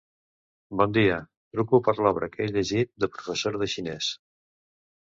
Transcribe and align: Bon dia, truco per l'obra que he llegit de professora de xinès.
Bon 0.81 0.95
dia, 0.95 1.17
truco 1.57 1.81
per 1.89 1.95
l'obra 2.07 2.31
que 2.35 2.43
he 2.47 2.51
llegit 2.57 2.93
de 3.05 3.13
professora 3.19 3.65
de 3.67 3.73
xinès. 3.77 4.15